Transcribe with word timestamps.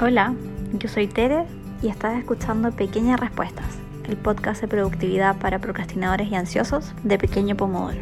Hola, 0.00 0.34
yo 0.72 0.88
soy 0.88 1.06
Tere 1.06 1.44
y 1.80 1.88
estás 1.88 2.18
escuchando 2.18 2.72
Pequeñas 2.72 3.20
Respuestas, 3.20 3.78
el 4.08 4.16
podcast 4.16 4.60
de 4.60 4.66
productividad 4.66 5.36
para 5.36 5.60
procrastinadores 5.60 6.28
y 6.28 6.34
ansiosos 6.34 6.92
de 7.04 7.16
Pequeño 7.16 7.56
Pomodoro. 7.56 8.00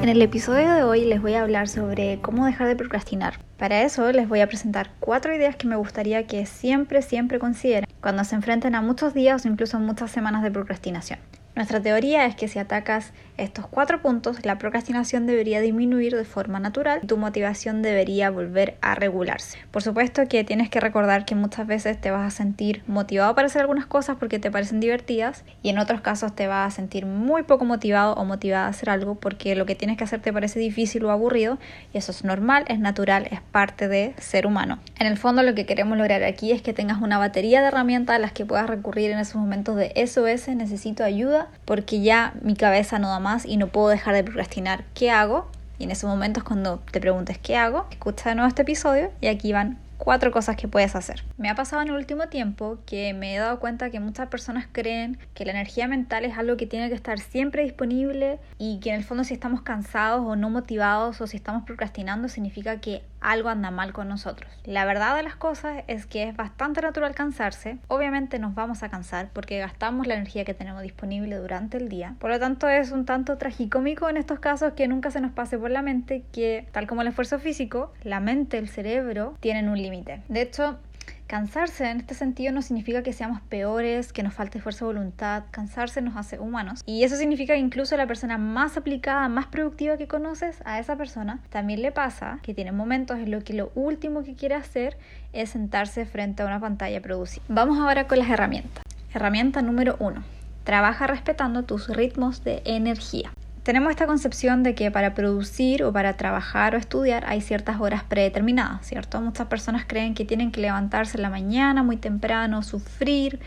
En 0.00 0.08
el 0.08 0.22
episodio 0.22 0.72
de 0.72 0.84
hoy 0.84 1.06
les 1.06 1.20
voy 1.20 1.34
a 1.34 1.42
hablar 1.42 1.66
sobre 1.66 2.20
cómo 2.20 2.46
dejar 2.46 2.68
de 2.68 2.76
procrastinar. 2.76 3.40
Para 3.58 3.82
eso 3.82 4.12
les 4.12 4.28
voy 4.28 4.40
a 4.40 4.46
presentar 4.46 4.90
cuatro 5.00 5.34
ideas 5.34 5.56
que 5.56 5.66
me 5.66 5.76
gustaría 5.76 6.28
que 6.28 6.46
siempre, 6.46 7.02
siempre 7.02 7.40
consideren 7.40 7.88
cuando 8.00 8.22
se 8.22 8.36
enfrenten 8.36 8.76
a 8.76 8.80
muchos 8.80 9.12
días 9.12 9.44
o 9.44 9.48
incluso 9.48 9.80
muchas 9.80 10.12
semanas 10.12 10.44
de 10.44 10.52
procrastinación. 10.52 11.18
Nuestra 11.56 11.80
teoría 11.80 12.26
es 12.26 12.36
que 12.36 12.48
si 12.48 12.58
atacas 12.58 13.14
estos 13.38 13.66
cuatro 13.66 14.02
puntos, 14.02 14.44
la 14.44 14.58
procrastinación 14.58 15.26
debería 15.26 15.62
disminuir 15.62 16.14
de 16.14 16.26
forma 16.26 16.60
natural 16.60 17.00
y 17.02 17.06
tu 17.06 17.16
motivación 17.16 17.80
debería 17.80 18.28
volver 18.28 18.76
a 18.82 18.94
regularse. 18.94 19.58
Por 19.70 19.82
supuesto 19.82 20.28
que 20.28 20.44
tienes 20.44 20.68
que 20.68 20.80
recordar 20.80 21.24
que 21.24 21.34
muchas 21.34 21.66
veces 21.66 21.98
te 21.98 22.10
vas 22.10 22.26
a 22.26 22.36
sentir 22.36 22.82
motivado 22.86 23.34
para 23.34 23.46
hacer 23.46 23.62
algunas 23.62 23.86
cosas 23.86 24.16
porque 24.18 24.38
te 24.38 24.50
parecen 24.50 24.80
divertidas 24.80 25.44
y 25.62 25.70
en 25.70 25.78
otros 25.78 26.02
casos 26.02 26.34
te 26.34 26.46
vas 26.46 26.74
a 26.74 26.76
sentir 26.76 27.06
muy 27.06 27.42
poco 27.44 27.64
motivado 27.64 28.12
o 28.16 28.26
motivada 28.26 28.66
a 28.66 28.68
hacer 28.68 28.90
algo 28.90 29.14
porque 29.14 29.56
lo 29.56 29.64
que 29.64 29.74
tienes 29.74 29.96
que 29.96 30.04
hacer 30.04 30.20
te 30.20 30.34
parece 30.34 30.60
difícil 30.60 31.06
o 31.06 31.10
aburrido 31.10 31.56
y 31.94 31.96
eso 31.96 32.12
es 32.12 32.22
normal, 32.22 32.66
es 32.68 32.80
natural, 32.80 33.28
es 33.30 33.40
parte 33.40 33.88
de 33.88 34.12
ser 34.18 34.46
humano. 34.46 34.78
En 34.98 35.06
el 35.06 35.16
fondo 35.16 35.42
lo 35.42 35.54
que 35.54 35.64
queremos 35.64 35.96
lograr 35.96 36.22
aquí 36.22 36.52
es 36.52 36.60
que 36.60 36.74
tengas 36.74 37.00
una 37.00 37.16
batería 37.16 37.62
de 37.62 37.68
herramientas 37.68 38.16
a 38.16 38.18
las 38.18 38.32
que 38.32 38.44
puedas 38.44 38.68
recurrir 38.68 39.10
en 39.10 39.20
esos 39.20 39.36
momentos 39.36 39.76
de 39.76 39.94
SOS, 40.06 40.48
necesito 40.48 41.02
ayuda 41.02 41.45
porque 41.64 42.00
ya 42.00 42.34
mi 42.42 42.54
cabeza 42.54 42.98
no 42.98 43.08
da 43.08 43.20
más 43.20 43.44
y 43.46 43.56
no 43.56 43.68
puedo 43.68 43.88
dejar 43.88 44.14
de 44.14 44.24
procrastinar. 44.24 44.84
¿Qué 44.94 45.10
hago? 45.10 45.48
Y 45.78 45.84
en 45.84 45.90
esos 45.90 46.08
momentos 46.08 46.44
cuando 46.44 46.78
te 46.90 47.00
preguntes 47.00 47.38
qué 47.38 47.56
hago, 47.56 47.86
escucha 47.90 48.30
de 48.30 48.36
nuevo 48.36 48.48
este 48.48 48.62
episodio 48.62 49.10
y 49.20 49.26
aquí 49.26 49.52
van 49.52 49.78
cuatro 49.98 50.30
cosas 50.30 50.56
que 50.56 50.68
puedes 50.68 50.94
hacer. 50.94 51.24
Me 51.36 51.48
ha 51.48 51.54
pasado 51.54 51.82
en 51.82 51.88
el 51.88 51.94
último 51.94 52.28
tiempo 52.28 52.78
que 52.86 53.12
me 53.14 53.34
he 53.34 53.38
dado 53.38 53.58
cuenta 53.60 53.90
que 53.90 54.00
muchas 54.00 54.28
personas 54.28 54.66
creen 54.70 55.18
que 55.34 55.44
la 55.44 55.52
energía 55.52 55.88
mental 55.88 56.24
es 56.24 56.36
algo 56.36 56.56
que 56.56 56.66
tiene 56.66 56.88
que 56.88 56.94
estar 56.94 57.18
siempre 57.18 57.62
disponible 57.62 58.38
y 58.58 58.78
que 58.80 58.90
en 58.90 58.96
el 58.96 59.04
fondo 59.04 59.24
si 59.24 59.34
estamos 59.34 59.62
cansados 59.62 60.22
o 60.24 60.36
no 60.36 60.50
motivados 60.50 61.20
o 61.20 61.26
si 61.26 61.36
estamos 61.36 61.64
procrastinando 61.64 62.28
significa 62.28 62.80
que 62.80 63.02
algo 63.26 63.48
anda 63.48 63.70
mal 63.72 63.92
con 63.92 64.08
nosotros. 64.08 64.50
La 64.64 64.84
verdad 64.84 65.16
de 65.16 65.24
las 65.24 65.34
cosas 65.34 65.82
es 65.88 66.06
que 66.06 66.22
es 66.28 66.36
bastante 66.36 66.80
natural 66.80 67.14
cansarse. 67.14 67.78
Obviamente 67.88 68.38
nos 68.38 68.54
vamos 68.54 68.84
a 68.84 68.88
cansar 68.88 69.30
porque 69.32 69.58
gastamos 69.58 70.06
la 70.06 70.14
energía 70.14 70.44
que 70.44 70.54
tenemos 70.54 70.82
disponible 70.82 71.36
durante 71.36 71.76
el 71.76 71.88
día. 71.88 72.14
Por 72.20 72.30
lo 72.30 72.38
tanto 72.38 72.68
es 72.68 72.92
un 72.92 73.04
tanto 73.04 73.36
tragicómico 73.36 74.08
en 74.08 74.16
estos 74.16 74.38
casos 74.38 74.74
que 74.74 74.86
nunca 74.86 75.10
se 75.10 75.20
nos 75.20 75.32
pase 75.32 75.58
por 75.58 75.72
la 75.72 75.82
mente 75.82 76.22
que, 76.32 76.68
tal 76.70 76.86
como 76.86 77.02
el 77.02 77.08
esfuerzo 77.08 77.40
físico, 77.40 77.92
la 78.04 78.20
mente, 78.20 78.58
el 78.58 78.68
cerebro 78.68 79.34
tienen 79.40 79.68
un 79.68 79.76
límite. 79.76 80.22
De 80.28 80.42
hecho, 80.42 80.78
Cansarse 81.26 81.90
en 81.90 81.98
este 81.98 82.14
sentido 82.14 82.52
no 82.52 82.62
significa 82.62 83.02
que 83.02 83.12
seamos 83.12 83.40
peores, 83.40 84.12
que 84.12 84.22
nos 84.22 84.32
falte 84.32 84.60
fuerza 84.60 84.84
de 84.84 84.92
voluntad. 84.92 85.42
Cansarse 85.50 86.00
nos 86.00 86.16
hace 86.16 86.38
humanos. 86.38 86.82
Y 86.86 87.02
eso 87.02 87.16
significa 87.16 87.54
que 87.54 87.58
incluso 87.58 87.96
la 87.96 88.06
persona 88.06 88.38
más 88.38 88.76
aplicada, 88.76 89.28
más 89.28 89.46
productiva 89.46 89.96
que 89.96 90.06
conoces, 90.06 90.62
a 90.64 90.78
esa 90.78 90.96
persona 90.96 91.40
también 91.50 91.82
le 91.82 91.90
pasa 91.90 92.38
que 92.42 92.54
tiene 92.54 92.70
momentos 92.70 93.18
en 93.18 93.32
los 93.32 93.42
que 93.42 93.54
lo 93.54 93.72
último 93.74 94.22
que 94.22 94.34
quiere 94.34 94.54
hacer 94.54 94.98
es 95.32 95.50
sentarse 95.50 96.06
frente 96.06 96.44
a 96.44 96.46
una 96.46 96.60
pantalla 96.60 97.02
producida. 97.02 97.42
Vamos 97.48 97.78
ahora 97.80 98.06
con 98.06 98.18
las 98.18 98.30
herramientas. 98.30 98.84
Herramienta 99.12 99.62
número 99.62 99.96
uno. 99.98 100.22
Trabaja 100.62 101.08
respetando 101.08 101.64
tus 101.64 101.88
ritmos 101.88 102.44
de 102.44 102.62
energía 102.64 103.32
tenemos 103.66 103.90
esta 103.90 104.06
concepción 104.06 104.62
de 104.62 104.76
que 104.76 104.92
para 104.92 105.12
producir 105.12 105.82
o 105.82 105.92
para 105.92 106.16
trabajar 106.16 106.76
o 106.76 106.78
estudiar 106.78 107.24
hay 107.26 107.40
ciertas 107.40 107.80
horas 107.80 108.04
predeterminadas, 108.04 108.86
¿cierto? 108.86 109.20
Muchas 109.20 109.48
personas 109.48 109.86
creen 109.88 110.14
que 110.14 110.24
tienen 110.24 110.52
que 110.52 110.60
levantarse 110.60 111.18
en 111.18 111.22
la 111.22 111.30
mañana 111.30 111.82
muy 111.82 111.96
temprano, 111.96 112.62
sufrir, 112.62 113.40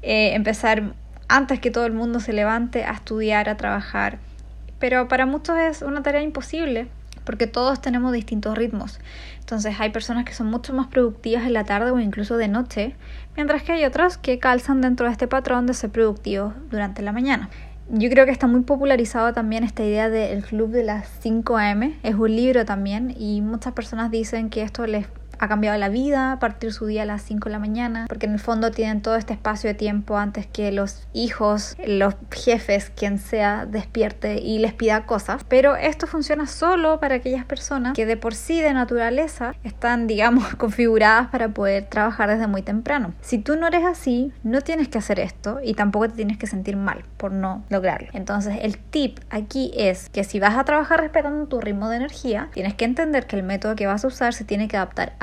eh, 0.00 0.32
empezar 0.32 0.94
antes 1.28 1.60
que 1.60 1.70
todo 1.70 1.84
el 1.84 1.92
mundo 1.92 2.18
se 2.18 2.32
levante 2.32 2.84
a 2.84 2.92
estudiar, 2.92 3.50
a 3.50 3.58
trabajar. 3.58 4.20
Pero 4.78 5.06
para 5.06 5.26
muchos 5.26 5.58
es 5.58 5.82
una 5.82 6.02
tarea 6.02 6.22
imposible 6.22 6.88
porque 7.26 7.46
todos 7.46 7.82
tenemos 7.82 8.10
distintos 8.14 8.56
ritmos. 8.56 9.00
Entonces 9.40 9.76
hay 9.78 9.90
personas 9.90 10.24
que 10.24 10.32
son 10.32 10.46
mucho 10.46 10.72
más 10.72 10.86
productivas 10.86 11.44
en 11.44 11.52
la 11.52 11.64
tarde 11.64 11.90
o 11.90 12.00
incluso 12.00 12.38
de 12.38 12.48
noche, 12.48 12.96
mientras 13.36 13.62
que 13.62 13.72
hay 13.72 13.84
otras 13.84 14.16
que 14.16 14.38
calzan 14.38 14.80
dentro 14.80 15.04
de 15.04 15.12
este 15.12 15.28
patrón 15.28 15.66
de 15.66 15.74
ser 15.74 15.90
productivos 15.90 16.54
durante 16.70 17.02
la 17.02 17.12
mañana. 17.12 17.50
Yo 17.94 18.08
creo 18.08 18.24
que 18.24 18.32
está 18.32 18.46
muy 18.46 18.62
popularizado 18.62 19.34
también 19.34 19.64
esta 19.64 19.84
idea 19.84 20.08
del 20.08 20.42
club 20.42 20.70
de 20.70 20.82
las 20.82 21.06
5 21.20 21.58
am. 21.58 21.92
Es 22.02 22.14
un 22.14 22.34
libro 22.34 22.64
también 22.64 23.14
y 23.14 23.42
muchas 23.42 23.74
personas 23.74 24.10
dicen 24.10 24.48
que 24.48 24.62
esto 24.62 24.86
les 24.86 25.08
ha 25.42 25.48
cambiado 25.48 25.76
la 25.76 25.88
vida, 25.88 26.38
partir 26.38 26.72
su 26.72 26.86
día 26.86 27.02
a 27.02 27.04
las 27.04 27.22
5 27.22 27.48
de 27.48 27.52
la 27.52 27.58
mañana, 27.58 28.06
porque 28.08 28.26
en 28.26 28.32
el 28.34 28.38
fondo 28.38 28.70
tienen 28.70 29.02
todo 29.02 29.16
este 29.16 29.32
espacio 29.32 29.66
de 29.66 29.74
tiempo 29.74 30.16
antes 30.16 30.46
que 30.46 30.70
los 30.70 31.08
hijos, 31.12 31.76
los 31.84 32.14
jefes, 32.30 32.92
quien 32.94 33.18
sea, 33.18 33.66
despierte 33.66 34.40
y 34.40 34.60
les 34.60 34.72
pida 34.72 35.04
cosas. 35.04 35.42
Pero 35.48 35.74
esto 35.74 36.06
funciona 36.06 36.46
solo 36.46 37.00
para 37.00 37.16
aquellas 37.16 37.44
personas 37.44 37.94
que 37.94 38.06
de 38.06 38.16
por 38.16 38.36
sí 38.36 38.60
de 38.60 38.72
naturaleza 38.72 39.56
están, 39.64 40.06
digamos, 40.06 40.54
configuradas 40.58 41.28
para 41.30 41.48
poder 41.48 41.86
trabajar 41.86 42.30
desde 42.30 42.46
muy 42.46 42.62
temprano. 42.62 43.12
Si 43.20 43.38
tú 43.38 43.56
no 43.56 43.66
eres 43.66 43.84
así, 43.84 44.32
no 44.44 44.60
tienes 44.60 44.86
que 44.86 44.98
hacer 44.98 45.18
esto 45.18 45.58
y 45.60 45.74
tampoco 45.74 46.08
te 46.08 46.14
tienes 46.14 46.38
que 46.38 46.46
sentir 46.46 46.76
mal 46.76 47.02
por 47.16 47.32
no 47.32 47.64
lograrlo. 47.68 48.10
Entonces, 48.12 48.58
el 48.62 48.78
tip 48.78 49.18
aquí 49.28 49.72
es 49.74 50.08
que 50.08 50.22
si 50.22 50.38
vas 50.38 50.56
a 50.56 50.64
trabajar 50.64 51.00
respetando 51.00 51.46
tu 51.46 51.60
ritmo 51.60 51.88
de 51.88 51.96
energía, 51.96 52.48
tienes 52.52 52.74
que 52.74 52.84
entender 52.84 53.26
que 53.26 53.34
el 53.34 53.42
método 53.42 53.74
que 53.74 53.88
vas 53.88 54.04
a 54.04 54.06
usar 54.06 54.34
se 54.34 54.44
tiene 54.44 54.68
que 54.68 54.76
adaptar 54.76 55.14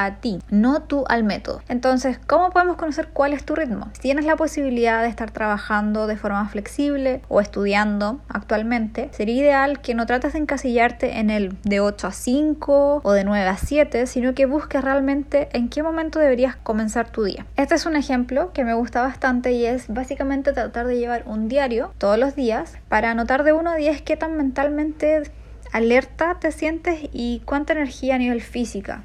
no 0.49 0.81
tú 0.81 1.05
al 1.07 1.23
método. 1.23 1.61
Entonces, 1.67 2.19
¿cómo 2.27 2.49
podemos 2.49 2.77
conocer 2.77 3.09
cuál 3.13 3.33
es 3.33 3.43
tu 3.43 3.55
ritmo? 3.55 3.89
Si 3.93 4.01
tienes 4.01 4.25
la 4.25 4.35
posibilidad 4.35 5.01
de 5.01 5.09
estar 5.09 5.31
trabajando 5.31 6.07
de 6.07 6.17
forma 6.17 6.47
flexible 6.47 7.21
o 7.27 7.41
estudiando 7.41 8.19
actualmente, 8.27 9.09
sería 9.11 9.41
ideal 9.41 9.81
que 9.81 9.93
no 9.93 10.05
trates 10.05 10.33
de 10.33 10.39
encasillarte 10.39 11.19
en 11.19 11.29
el 11.29 11.55
de 11.63 11.79
8 11.79 12.07
a 12.07 12.11
5 12.11 13.01
o 13.03 13.11
de 13.11 13.23
9 13.23 13.47
a 13.47 13.57
7, 13.57 14.07
sino 14.07 14.33
que 14.33 14.45
busques 14.45 14.83
realmente 14.83 15.49
en 15.53 15.69
qué 15.69 15.83
momento 15.83 16.19
deberías 16.19 16.55
comenzar 16.55 17.09
tu 17.09 17.23
día. 17.23 17.45
Este 17.55 17.75
es 17.75 17.85
un 17.85 17.95
ejemplo 17.95 18.51
que 18.53 18.63
me 18.63 18.73
gusta 18.73 19.01
bastante 19.01 19.51
y 19.51 19.65
es 19.65 19.87
básicamente 19.87 20.53
tratar 20.53 20.87
de 20.87 20.97
llevar 20.97 21.23
un 21.25 21.47
diario 21.47 21.91
todos 21.97 22.17
los 22.17 22.35
días 22.35 22.77
para 22.87 23.11
anotar 23.11 23.43
de 23.43 23.53
1 23.53 23.69
a 23.69 23.75
10 23.75 24.01
qué 24.01 24.17
tan 24.17 24.37
mentalmente 24.37 25.23
alerta 25.71 26.37
te 26.39 26.51
sientes 26.51 26.99
y 27.13 27.41
cuánta 27.45 27.73
energía 27.73 28.15
a 28.15 28.17
nivel 28.17 28.41
física 28.41 29.03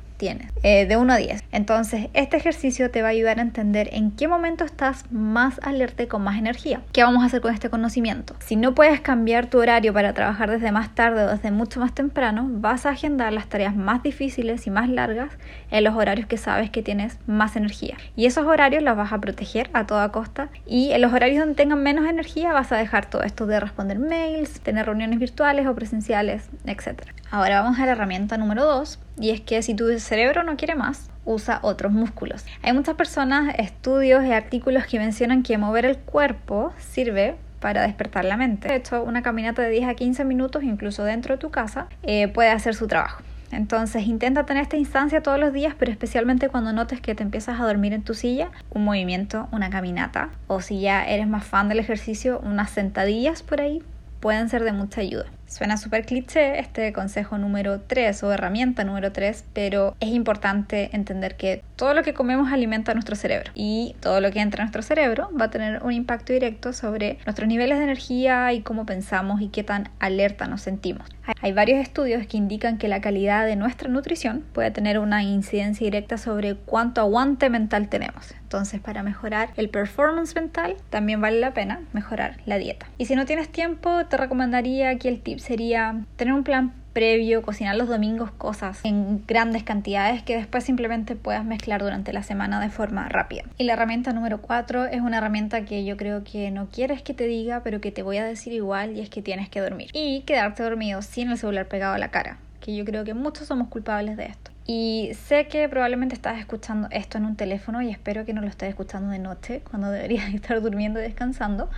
eh, 0.63 0.87
de 0.87 0.97
1 0.97 1.13
a 1.13 1.17
10. 1.17 1.45
Entonces, 1.53 2.09
este 2.15 2.37
ejercicio 2.37 2.91
te 2.91 3.03
va 3.03 3.09
a 3.09 3.11
ayudar 3.11 3.39
a 3.39 3.43
entender 3.43 3.91
en 3.93 4.11
qué 4.11 4.29
momento 4.29 4.65
estás 4.65 5.05
más 5.11 5.61
alerta 5.63 6.03
y 6.03 6.07
con 6.07 6.23
más 6.23 6.39
energía. 6.39 6.81
¿Qué 6.93 7.03
vamos 7.03 7.23
a 7.23 7.27
hacer 7.27 7.41
con 7.41 7.53
este 7.53 7.71
conocimiento? 7.71 8.35
Si 8.39 8.57
no 8.57 8.75
puedes 8.75 9.01
cambiar 9.01 9.47
tu 9.47 9.59
horario 9.59 9.93
para 9.93 10.13
trabajar 10.15 10.51
desde 10.51 10.73
más 10.73 10.95
tarde 10.95 11.25
o 11.25 11.29
desde 11.29 11.51
mucho 11.51 11.81
más 11.81 11.95
temprano, 11.95 12.47
vas 12.49 12.87
a 12.87 12.91
agendar 12.91 13.33
las 13.33 13.47
tareas 13.47 13.77
más 13.77 14.03
difíciles 14.03 14.67
y 14.67 14.71
más 14.71 14.89
largas 14.89 15.33
en 15.71 15.85
los 15.85 15.95
horarios 15.95 16.27
que 16.27 16.37
sabes 16.37 16.71
que 16.71 16.83
tienes 16.83 17.19
más 17.27 17.57
energía. 17.57 17.97
Y 18.17 18.27
esos 18.27 18.47
horarios 18.47 18.83
los 18.83 18.97
vas 18.97 19.13
a 19.13 19.21
proteger 19.21 19.69
a 19.73 19.87
toda 19.87 20.11
costa. 20.11 20.49
Y 20.67 20.93
en 20.93 21.03
los 21.03 21.13
horarios 21.13 21.41
donde 21.41 21.55
tengan 21.55 21.83
menos 21.83 22.09
energía 22.09 22.53
vas 22.53 22.73
a 22.73 22.77
dejar 22.77 23.07
todo 23.07 23.23
esto 23.23 23.47
de 23.47 23.61
responder 23.61 23.99
mails, 23.99 24.61
tener 24.61 24.87
reuniones 24.87 25.19
virtuales 25.19 25.67
o 25.67 25.75
presenciales, 25.75 26.49
etc. 26.67 27.03
Ahora 27.31 27.63
vamos 27.63 27.79
a 27.79 27.87
la 27.87 27.93
herramienta 27.93 28.39
número 28.39 28.65
2 28.65 28.99
y 29.19 29.31
es 29.31 29.41
que 29.41 29.63
si 29.63 29.75
tu 29.75 29.99
cerebro 29.99 30.43
no 30.43 30.57
quiere 30.57 30.75
más, 30.75 31.09
usa 31.25 31.61
otros 31.63 31.93
músculos. 31.93 32.45
Hay 32.63 32.73
muchas 32.73 32.97
personas, 32.97 33.55
estudios 33.59 34.25
y 34.25 34.33
artículos 34.33 34.87
que 34.87 34.99
mencionan 34.99 35.43
que 35.43 35.59
mover 35.59 35.85
el 35.85 35.99
cuerpo 35.99 36.73
sirve 36.79 37.37
para 37.61 37.83
despertar 37.83 38.25
la 38.25 38.37
mente. 38.37 38.69
De 38.69 38.77
hecho, 38.77 39.03
una 39.03 39.23
caminata 39.23 39.63
de 39.63 39.71
10 39.71 39.89
a 39.89 39.95
15 39.95 40.25
minutos, 40.25 40.63
incluso 40.65 41.05
dentro 41.05 41.37
de 41.37 41.41
tu 41.41 41.51
casa, 41.51 41.87
eh, 42.03 42.29
puede 42.29 42.51
hacer 42.51 42.75
su 42.75 42.87
trabajo. 42.87 43.23
Entonces 43.53 44.07
intenta 44.07 44.45
tener 44.47 44.65
esta 44.65 44.77
instancia 44.77 45.23
todos 45.23 45.39
los 45.39 45.53
días, 45.53 45.75
pero 45.79 45.93
especialmente 45.93 46.49
cuando 46.49 46.73
notes 46.73 47.01
que 47.01 47.15
te 47.15 47.23
empiezas 47.23 47.61
a 47.61 47.65
dormir 47.65 47.93
en 47.93 48.03
tu 48.03 48.15
silla, 48.15 48.51
un 48.71 48.85
movimiento, 48.85 49.49
una 49.53 49.71
caminata, 49.71 50.31
o 50.49 50.61
si 50.61 50.81
ya 50.81 51.05
eres 51.05 51.29
más 51.29 51.45
fan 51.45 51.69
del 51.69 51.79
ejercicio, 51.79 52.41
unas 52.45 52.71
sentadillas 52.71 53.43
por 53.43 53.61
ahí 53.61 53.83
pueden 54.21 54.49
ser 54.49 54.65
de 54.65 54.73
mucha 54.73 55.03
ayuda. 55.03 55.27
Suena 55.55 55.77
súper 55.77 56.05
cliché 56.05 56.59
este 56.59 56.93
consejo 56.93 57.39
número 57.39 57.81
3 57.81 58.25
o 58.25 58.33
herramienta 58.33 58.83
número 58.83 59.13
3, 59.13 59.45
pero 59.53 59.95
es 60.01 60.09
importante 60.09 60.91
entender 60.93 61.37
que 61.37 61.63
todo 61.77 61.95
lo 61.95 62.03
que 62.03 62.13
comemos 62.13 62.53
alimenta 62.53 62.93
nuestro 62.93 63.15
cerebro 63.15 63.53
y 63.55 63.95
todo 64.01 64.21
lo 64.21 64.33
que 64.33 64.41
entra 64.41 64.63
a 64.63 64.65
nuestro 64.65 64.83
cerebro 64.83 65.31
va 65.41 65.45
a 65.45 65.51
tener 65.51 65.81
un 65.85 65.93
impacto 65.93 66.33
directo 66.33 66.73
sobre 66.73 67.19
nuestros 67.25 67.47
niveles 67.47 67.79
de 67.79 67.85
energía 67.85 68.53
y 68.53 68.63
cómo 68.63 68.85
pensamos 68.85 69.41
y 69.43 69.47
qué 69.47 69.63
tan 69.63 69.91
alerta 70.01 70.49
nos 70.49 70.61
sentimos. 70.61 71.09
Hay 71.41 71.53
varios 71.53 71.81
estudios 71.81 72.27
que 72.27 72.37
indican 72.37 72.79
que 72.79 72.89
la 72.89 73.01
calidad 73.01 73.47
de 73.47 73.57
nuestra 73.57 73.89
nutrición 73.89 74.45
puede 74.53 74.71
tener 74.71 74.99
una 74.99 75.23
incidencia 75.23 75.85
directa 75.85 76.19
sobre 76.19 76.55
cuánto 76.55 77.01
aguante 77.01 77.51
mental 77.51 77.89
tenemos. 77.89 78.35
Entonces, 78.43 78.81
para 78.81 79.03
mejorar 79.03 79.51
el 79.57 79.71
performance 79.71 80.35
mental, 80.35 80.77
también 80.91 81.21
vale 81.21 81.41
la 81.41 81.55
pena 81.55 81.81
mejorar 81.93 82.39
la 82.47 82.59
dieta. 82.59 82.87
Y 82.99 83.07
si 83.07 83.15
no 83.15 83.25
tienes 83.25 83.49
tiempo, 83.49 84.07
te 84.07 84.17
recomendaría 84.17 84.99
que 84.99 85.09
el 85.09 85.21
tip 85.21 85.39
sería 85.39 86.05
tener 86.17 86.35
un 86.35 86.45
plan 86.45 86.73
previo, 86.95 87.43
cocinar 87.43 87.77
los 87.77 87.89
domingos 87.89 88.31
cosas 88.31 88.81
en 88.85 89.23
grandes 89.27 89.65
cantidades 89.65 90.23
que 90.23 90.37
después 90.37 90.65
simplemente 90.65 91.17
puedas 91.17 91.45
mezclar 91.45 91.83
durante 91.83 92.15
la 92.15 92.23
semana 92.23 92.61
de 92.61 92.71
forma 92.71 93.09
rápida. 93.11 93.43
Y 93.59 93.65
la 93.65 93.75
herramienta 93.75 94.15
número 94.15 94.41
4 94.41 94.87
es 94.87 95.01
una 95.03 95.19
herramienta 95.19 95.67
que 95.67 95.85
yo 95.85 95.99
creo 95.99 96.25
que 96.25 96.51
no 96.51 96.69
quieres 96.69 97.03
que 97.03 97.13
te 97.13 97.27
diga, 97.27 97.63
pero 97.63 97.83
que 97.83 97.91
te 97.91 98.03
voy 98.03 98.17
a 98.17 98.25
decir 98.25 98.53
igual 98.53 98.97
y 98.97 99.01
es 99.01 99.11
que 99.11 99.21
tienes 99.21 99.51
que 99.51 99.61
dormir. 99.61 99.91
Y 99.93 100.23
quedarte 100.23 100.63
dormido 100.63 101.03
sin 101.03 101.31
el 101.31 101.37
celular 101.37 101.67
pegado 101.67 101.95
a 101.95 101.99
la 101.99 102.09
cara, 102.09 102.39
que 102.61 102.75
yo 102.75 102.85
creo 102.85 103.05
que 103.05 103.13
muchos 103.13 103.49
somos 103.49 103.69
culpables 103.69 104.17
de 104.17 104.27
esto. 104.27 104.54
Y 104.67 105.13
sé 105.27 105.47
que 105.47 105.69
probablemente 105.69 106.15
estás 106.15 106.39
escuchando 106.39 106.89
esto 106.91 107.19
en 107.19 107.27
un 107.27 107.37
teléfono 107.37 107.83
y 107.83 107.91
espero 107.91 108.25
que 108.25 108.33
no 108.33 108.41
lo 108.41 108.49
estés 108.49 108.71
escuchando 108.71 109.11
de 109.11 109.19
noche, 109.19 109.61
cuando 109.71 109.91
deberías 109.91 110.33
estar 110.35 110.61
durmiendo 110.61 111.01
y 111.01 111.03
descansando. 111.03 111.69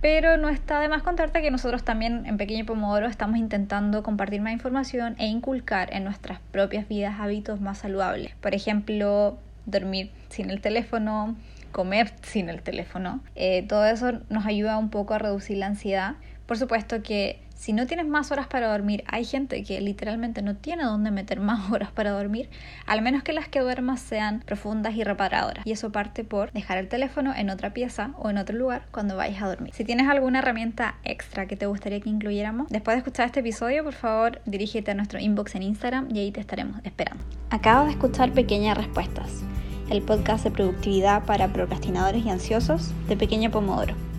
Pero 0.00 0.36
no 0.36 0.48
está 0.48 0.80
de 0.80 0.88
más 0.88 1.02
contarte 1.02 1.42
que 1.42 1.50
nosotros 1.52 1.84
también 1.84 2.26
en 2.26 2.36
Pequeño 2.36 2.66
Pomodoro 2.66 3.06
estamos 3.06 3.38
intentando 3.38 4.02
compartir 4.02 4.40
más 4.40 4.52
información 4.52 5.14
e 5.18 5.26
inculcar 5.26 5.94
en 5.94 6.02
nuestras 6.02 6.40
propias 6.50 6.88
vidas 6.88 7.20
hábitos 7.20 7.60
más 7.60 7.78
saludables. 7.78 8.34
Por 8.40 8.52
ejemplo, 8.52 9.38
dormir 9.66 10.10
sin 10.28 10.50
el 10.50 10.60
teléfono, 10.60 11.36
comer 11.70 12.12
sin 12.22 12.48
el 12.48 12.62
teléfono. 12.62 13.20
Eh, 13.36 13.64
todo 13.68 13.86
eso 13.86 14.20
nos 14.28 14.44
ayuda 14.44 14.76
un 14.76 14.90
poco 14.90 15.14
a 15.14 15.18
reducir 15.18 15.58
la 15.58 15.66
ansiedad. 15.66 16.16
Por 16.46 16.58
supuesto 16.58 17.04
que 17.04 17.38
si 17.56 17.72
no 17.72 17.86
tienes 17.86 18.06
más 18.06 18.30
horas 18.30 18.46
para 18.46 18.70
dormir, 18.70 19.04
hay 19.06 19.24
gente 19.24 19.62
que 19.64 19.80
literalmente 19.80 20.42
no 20.42 20.56
tiene 20.56 20.84
dónde 20.84 21.10
meter 21.10 21.40
más 21.40 21.70
horas 21.70 21.90
para 21.92 22.10
dormir, 22.10 22.50
al 22.86 23.02
menos 23.02 23.22
que 23.22 23.32
las 23.32 23.48
que 23.48 23.60
duermas 23.60 24.00
sean 24.00 24.42
profundas 24.44 24.94
y 24.94 25.04
reparadoras. 25.04 25.66
Y 25.66 25.72
eso 25.72 25.92
parte 25.92 26.24
por 26.24 26.52
dejar 26.52 26.78
el 26.78 26.88
teléfono 26.88 27.34
en 27.34 27.50
otra 27.50 27.72
pieza 27.72 28.12
o 28.18 28.30
en 28.30 28.38
otro 28.38 28.56
lugar 28.56 28.86
cuando 28.90 29.16
vayas 29.16 29.42
a 29.42 29.48
dormir. 29.48 29.72
Si 29.74 29.84
tienes 29.84 30.08
alguna 30.08 30.40
herramienta 30.40 30.96
extra 31.04 31.46
que 31.46 31.56
te 31.56 31.66
gustaría 31.66 32.00
que 32.00 32.10
incluyéramos, 32.10 32.68
después 32.68 32.94
de 32.94 32.98
escuchar 32.98 33.26
este 33.26 33.40
episodio, 33.40 33.84
por 33.84 33.94
favor, 33.94 34.40
dirígete 34.44 34.90
a 34.90 34.94
nuestro 34.94 35.18
inbox 35.18 35.54
en 35.54 35.62
Instagram 35.62 36.08
y 36.14 36.20
ahí 36.20 36.32
te 36.32 36.40
estaremos 36.40 36.80
esperando. 36.84 37.22
Acabo 37.50 37.84
de 37.86 37.92
escuchar 37.92 38.32
Pequeñas 38.32 38.76
Respuestas, 38.76 39.42
el 39.90 40.02
podcast 40.02 40.44
de 40.44 40.50
productividad 40.50 41.24
para 41.24 41.48
procrastinadores 41.48 42.24
y 42.24 42.30
ansiosos 42.30 42.92
de 43.08 43.16
Pequeño 43.16 43.50
Pomodoro. 43.50 44.11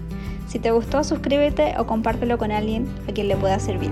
Si 0.53 0.59
te 0.59 0.69
gustó, 0.69 1.03
suscríbete 1.03 1.73
o 1.79 1.87
compártelo 1.87 2.37
con 2.37 2.51
alguien 2.51 2.85
a 3.09 3.11
quien 3.11 3.27
le 3.27 3.35
pueda 3.35 3.57
servir. 3.57 3.89